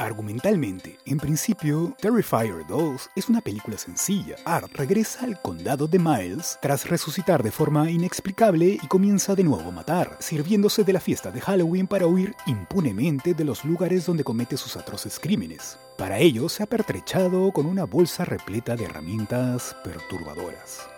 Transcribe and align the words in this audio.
Argumentalmente, 0.00 0.98
en 1.04 1.18
principio, 1.18 1.94
Terrifier 2.00 2.66
2 2.66 3.10
es 3.16 3.28
una 3.28 3.42
película 3.42 3.76
sencilla. 3.76 4.36
Art 4.46 4.72
regresa 4.74 5.26
al 5.26 5.42
condado 5.42 5.86
de 5.86 5.98
Miles 5.98 6.58
tras 6.62 6.88
resucitar 6.88 7.42
de 7.42 7.50
forma 7.50 7.90
inexplicable 7.90 8.78
y 8.82 8.86
comienza 8.86 9.34
de 9.34 9.44
nuevo 9.44 9.68
a 9.68 9.72
matar, 9.72 10.16
sirviéndose 10.18 10.84
de 10.84 10.94
la 10.94 11.00
fiesta 11.00 11.30
de 11.30 11.42
Halloween 11.42 11.86
para 11.86 12.06
huir 12.06 12.34
impunemente 12.46 13.34
de 13.34 13.44
los 13.44 13.62
lugares 13.62 14.06
donde 14.06 14.24
comete 14.24 14.56
sus 14.56 14.74
atroces 14.74 15.20
crímenes. 15.20 15.78
Para 15.98 16.18
ello 16.18 16.48
se 16.48 16.62
ha 16.62 16.66
pertrechado 16.66 17.52
con 17.52 17.66
una 17.66 17.84
bolsa 17.84 18.24
repleta 18.24 18.76
de 18.76 18.84
herramientas 18.86 19.76
perturbadoras. 19.84 20.88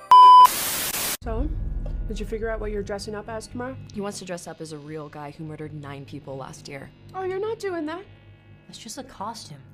So, 1.24 1.48
did 2.06 2.20
you 2.20 2.24
figure 2.24 2.52
out 2.52 2.60
what 2.60 2.70
you're 2.70 2.86
dressing 2.86 3.16
up 3.16 3.28
as 3.28 3.48
tomorrow? 3.48 3.74
He 3.92 4.00
wants 4.00 4.20
to 4.20 4.24
dress 4.24 4.46
up 4.46 4.60
as 4.60 4.70
a 4.72 4.78
real 4.78 5.08
guy 5.08 5.34
who 5.36 5.44
murdered 5.44 5.72
nine 5.74 6.04
people 6.04 6.36
last 6.36 6.68
year. 6.68 6.88
Oh, 7.16 7.24
you're 7.24 7.40
not 7.40 7.58
doing 7.58 7.84
that. 7.86 8.04
That's 8.72 8.82
just 8.82 8.96
a 8.96 9.02
costume. 9.02 9.71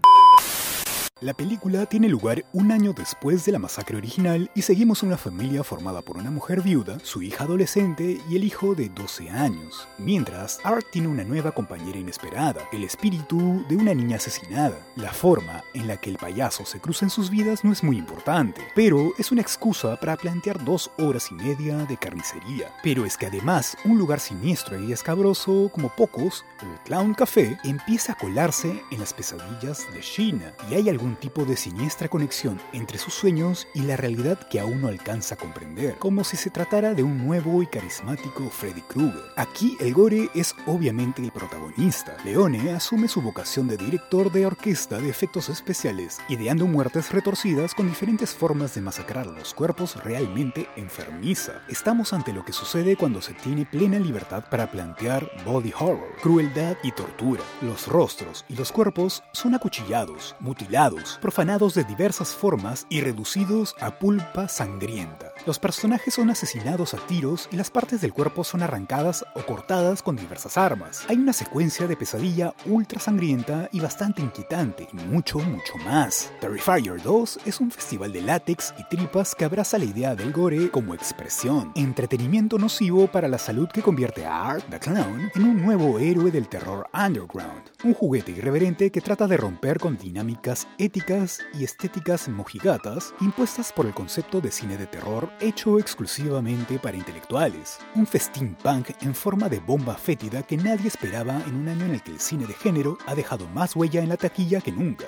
La 1.21 1.35
película 1.35 1.85
tiene 1.87 2.09
lugar 2.09 2.45
un 2.53 2.71
año 2.71 2.93
después 2.93 3.45
de 3.45 3.51
la 3.51 3.59
masacre 3.59 3.97
original 3.97 4.49
y 4.55 4.63
seguimos 4.63 5.03
una 5.03 5.17
familia 5.17 5.65
formada 5.65 6.01
por 6.01 6.17
una 6.17 6.31
mujer 6.31 6.63
viuda, 6.63 7.01
su 7.03 7.23
hija 7.23 7.43
adolescente 7.43 8.21
y 8.31 8.37
el 8.37 8.45
hijo 8.45 8.77
de 8.77 8.89
12 8.89 9.29
años. 9.31 9.89
Mientras, 9.99 10.61
Art 10.63 10.87
tiene 10.93 11.09
una 11.09 11.25
nueva 11.25 11.51
compañera 11.51 11.99
inesperada, 11.99 12.63
el 12.71 12.85
espíritu 12.85 13.65
de 13.69 13.75
una 13.75 13.95
niña 13.95 14.19
asesinada. 14.19 14.79
La 14.95 15.13
forma 15.13 15.65
en 15.75 15.89
la 15.89 15.97
que 15.97 16.09
el 16.09 16.19
payaso 16.19 16.65
se 16.65 16.79
cruza 16.79 17.07
en 17.07 17.11
sus 17.11 17.31
vidas 17.31 17.65
no 17.65 17.73
es 17.73 17.83
muy 17.83 17.99
importante, 17.99 18.63
pero 18.77 19.13
es 19.19 19.33
una 19.33 19.43
excusa 19.43 19.99
para 19.99 20.17
plantear 20.17 20.65
dos 20.65 20.89
horas 20.99 21.33
y 21.33 21.35
media 21.35 21.79
de 21.79 21.97
carnicería. 21.97 22.73
Pero 22.85 23.05
es 23.05 23.17
que 23.17 23.27
además, 23.27 23.77
un 23.85 23.99
lugar 23.99 24.21
siniestro 24.21 24.81
y 24.81 24.93
escabroso 24.93 25.69
como 25.75 25.89
pocos, 25.89 26.45
el 26.63 26.79
Clown 26.85 27.15
Café, 27.15 27.59
empieza 27.65 28.13
a 28.13 28.19
colarse 28.19 28.85
en 28.93 29.01
las 29.01 29.13
pesadillas 29.13 29.85
de 29.93 30.01
Sheena 30.01 30.53
y 30.71 30.75
hay 30.75 30.89
algún 30.89 31.08
tipo 31.17 31.45
de 31.45 31.57
siniestra 31.57 32.09
conexión 32.09 32.61
entre 32.73 32.99
sus 32.99 33.15
sueños 33.15 33.67
y 33.75 33.83
la 33.83 33.97
realidad 33.97 34.39
que 34.49 34.61
aún 34.61 34.81
no 34.83 34.89
alcanza 34.89 35.35
a 35.35 35.39
comprender, 35.39 35.97
como 35.99 36.25
si 36.25 36.37
se 36.37 36.51
tratara 36.51 36.95
de 36.95 37.03
un 37.03 37.27
nuevo 37.27 37.63
y 37.63 37.67
carismático 37.67 38.49
Freddy 38.51 38.83
Krueger. 38.83 39.23
Aquí 39.37 39.77
el 39.81 39.95
gore 39.95 40.31
es 40.35 40.55
obviamente 40.67 41.23
el 41.23 41.33
protagonista. 41.33 42.17
Leone 42.25 42.73
asume 42.73 43.09
su 43.09 43.23
vocación 43.23 43.69
de 43.69 43.77
director 43.77 44.31
de 44.33 44.47
orquesta 44.47 44.99
de 44.99 45.09
efectos 45.09 45.49
especiales, 45.49 46.19
ideando 46.29 46.67
muertes 46.67 47.13
retorcidas 47.13 47.75
con 47.75 47.89
diferentes 47.89 48.35
formas 48.35 48.75
de 48.75 48.81
masacrar 48.81 49.27
los 49.27 49.55
cuerpos 49.55 49.97
realmente 50.03 50.69
enfermiza. 50.77 51.63
Estamos 51.69 52.13
ante 52.13 52.33
lo 52.33 52.45
que 52.45 52.53
sucede 52.53 52.97
cuando 52.97 53.23
se 53.23 53.35
tiene 53.35 53.67
plena 53.67 53.99
libertad 53.99 54.45
para 54.51 54.71
plantear 54.71 55.31
body 55.45 55.73
horror, 55.79 56.15
crueldad 56.23 56.77
y 56.83 56.93
tortura. 56.93 57.43
Los 57.63 57.87
rostros 57.87 58.45
y 58.49 58.57
los 58.57 58.73
cuerpos 58.73 59.23
son 59.33 59.55
acuchillados, 59.55 60.37
mutilados, 60.41 60.98
profanados 61.21 61.75
de 61.75 61.85
diversas 61.85 62.35
formas 62.35 62.87
y 62.89 63.01
reducidos 63.01 63.75
a 63.81 63.99
pulpa 63.99 64.49
sangrienta. 64.49 65.28
Los 65.47 65.59
personajes 65.59 66.15
son 66.15 66.31
asesinados 66.31 66.95
a 66.95 66.99
tiros 67.07 67.49
y 67.51 67.57
las 67.57 67.71
partes 67.71 68.01
del 68.01 68.13
cuerpo 68.13 68.45
son 68.45 68.63
arrancadas 68.63 69.25
o 69.35 69.43
cortadas 69.47 70.03
con 70.03 70.17
diversas 70.17 70.59
armas. 70.59 71.05
Hay 71.09 71.17
una 71.17 71.33
secuencia 71.33 71.87
de 71.87 71.97
pesadilla 71.97 72.55
ultra 72.67 73.01
sangrienta 73.01 73.69
y 73.73 73.81
bastante 73.81 74.21
inquietante, 74.21 74.89
y 74.93 74.97
mucho, 74.97 75.39
mucho 75.39 75.77
más. 75.85 76.31
Terrifier 76.41 77.03
2 77.03 77.41
es 77.47 77.61
un 77.61 77.71
festival 77.71 78.13
de 78.13 78.23
látex 78.23 78.75
y 78.79 78.85
tripas 78.95 79.35
que 79.35 79.45
abraza 79.45 79.79
la 79.79 79.85
idea 79.85 80.15
del 80.15 80.33
gore 80.33 80.71
como 80.71 80.95
expresión, 80.95 81.73
entretenimiento 81.75 82.59
nocivo 82.59 83.07
para 83.07 83.29
la 83.29 83.39
salud 83.39 83.69
que 83.69 83.83
convierte 83.83 84.27
a 84.27 84.51
Art 84.51 84.65
the 84.69 84.79
Clown 84.79 85.31
en 85.35 85.45
un 85.45 85.63
nuevo 85.63 85.99
héroe 85.99 86.31
del 86.31 86.49
terror 86.49 86.89
underground, 86.93 87.63
un 87.85 87.95
juguete 87.95 88.33
irreverente 88.33 88.91
que 88.91 89.01
trata 89.01 89.27
de 89.27 89.37
romper 89.37 89.79
con 89.79 89.97
dinámicas 89.97 90.67
éticas 90.79 91.41
y 91.55 91.65
estéticas 91.65 92.29
mojigatas 92.29 93.15
impuestas 93.21 93.73
por 93.73 93.87
el 93.87 93.95
concepto 93.95 94.41
de 94.41 94.51
cine 94.51 94.77
de 94.77 94.87
terror 94.87 95.28
hecho 95.41 95.79
exclusivamente 95.79 96.79
para 96.79 96.97
intelectuales. 96.97 97.79
Un 97.95 98.07
festín 98.07 98.55
punk 98.55 98.91
en 99.03 99.15
forma 99.15 99.49
de 99.49 99.61
bomba 99.61 99.97
fétida 99.97 100.43
que 100.43 100.57
nadie 100.57 100.89
esperaba 100.89 101.43
en 101.47 101.55
un 101.55 101.69
año 101.69 101.85
en 101.85 101.93
el 101.93 102.03
que 102.03 102.13
el 102.13 102.21
cine 102.21 102.47
de 102.47 102.55
género 102.55 102.99
ha 103.07 103.15
dejado 103.15 103.49
más 103.49 103.77
huella 103.77 104.03
en 104.03 104.09
la 104.09 104.17
taquilla 104.17 104.61
que 104.61 104.73
nunca. 104.73 105.07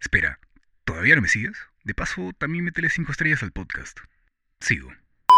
Espera, 0.00 0.38
¿todavía 0.84 1.16
no 1.16 1.22
me 1.22 1.28
sigues? 1.28 1.56
De 1.84 1.94
paso, 1.94 2.32
también 2.38 2.64
métele 2.64 2.90
5 2.90 3.10
estrellas 3.12 3.42
al 3.42 3.52
podcast. 3.52 3.98
Sigo. 4.60 4.90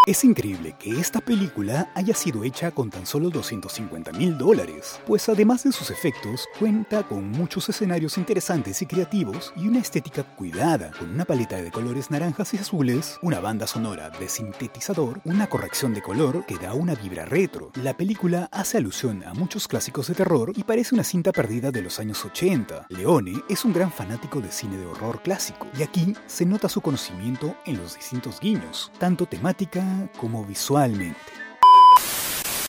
Es 0.07 0.25
increíble 0.25 0.75
que 0.79 0.99
esta 0.99 1.21
película 1.21 1.93
haya 1.95 2.15
sido 2.15 2.43
hecha 2.43 2.71
con 2.71 2.89
tan 2.89 3.05
solo 3.05 3.29
250 3.29 4.13
mil 4.13 4.39
dólares, 4.39 4.99
pues 5.07 5.29
además 5.29 5.65
de 5.65 5.73
sus 5.73 5.91
efectos, 5.91 6.49
cuenta 6.59 7.07
con 7.07 7.31
muchos 7.31 7.69
escenarios 7.69 8.17
interesantes 8.17 8.81
y 8.81 8.87
creativos 8.87 9.53
y 9.57 9.69
una 9.69 9.79
estética 9.79 10.23
cuidada, 10.23 10.91
con 10.99 11.11
una 11.11 11.27
paleta 11.27 11.57
de 11.57 11.71
colores 11.71 12.11
naranjas 12.11 12.55
y 12.55 12.57
azules, 12.57 13.19
una 13.21 13.41
banda 13.41 13.67
sonora 13.67 14.09
de 14.09 14.27
sintetizador, 14.31 15.21
una 15.25 15.49
corrección 15.49 15.93
de 15.93 16.01
color 16.01 16.47
que 16.47 16.57
da 16.57 16.73
una 16.73 16.95
vibra 16.95 17.27
retro. 17.27 17.71
La 17.75 17.95
película 17.95 18.49
hace 18.53 18.79
alusión 18.79 19.23
a 19.25 19.35
muchos 19.35 19.69
clásicos 19.69 20.09
de 20.09 20.15
terror 20.15 20.55
y 20.57 20.65
parece 20.65 20.95
una 20.95 21.05
cinta 21.05 21.31
perdida 21.31 21.71
de 21.71 21.83
los 21.83 22.01
años 22.01 22.25
80. 22.25 22.87
Leone 22.89 23.35
es 23.51 23.67
un 23.67 23.75
gran 23.75 23.93
fanático 23.93 24.41
de 24.41 24.51
cine 24.51 24.79
de 24.79 24.87
horror 24.87 25.21
clásico, 25.23 25.67
y 25.79 25.83
aquí 25.83 26.15
se 26.27 26.47
nota 26.47 26.71
su 26.71 26.81
conocimiento 26.81 27.55
en 27.67 27.77
los 27.77 27.97
distintos 27.97 28.41
guiños, 28.41 28.91
tanto 28.99 29.27
temática 29.27 29.90
como 30.19 30.45
visualmente. 30.45 31.19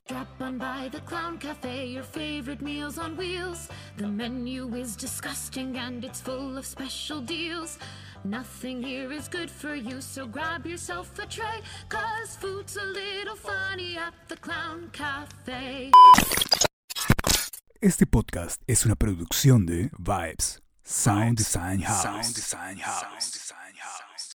Drop 0.08 0.28
on 0.42 0.58
by 0.58 0.90
the 0.92 1.00
Clown 1.02 1.38
Cafe, 1.38 1.86
your 1.88 2.04
favorite 2.04 2.62
meals 2.62 2.98
on 2.98 3.16
wheels. 3.16 3.70
The 3.98 4.08
menu 4.08 4.74
is 4.76 4.96
disgusting 4.98 5.78
and 5.78 6.04
it's 6.04 6.20
full 6.22 6.58
of 6.58 6.66
special 6.66 7.22
deals. 7.22 7.78
Nothing 8.24 8.84
here 8.84 9.12
is 9.12 9.28
good 9.30 9.50
for 9.50 9.74
you, 9.74 10.02
so 10.02 10.28
grab 10.28 10.66
yourself 10.66 11.18
a 11.18 11.26
tray. 11.26 11.62
Cause 11.90 12.36
food's 12.40 12.76
a 12.78 12.86
little 12.86 13.36
funny 13.36 13.98
at 13.98 14.14
the 14.28 14.36
Clown 14.36 14.90
Cafe. 14.92 15.92
Este 17.80 18.06
podcast 18.06 18.62
es 18.68 18.86
una 18.86 18.96
producción 18.96 19.66
de 19.66 19.90
Vibes 19.98 20.62
Sound 20.84 21.38
Design 21.38 21.81
House. 21.81 22.04
Sound 22.04 22.36
Design 22.36 22.78
House. 22.78 24.11